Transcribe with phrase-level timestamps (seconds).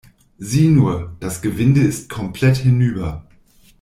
[0.39, 3.27] Sieh nur, das Gewinde ist komplett hinüber.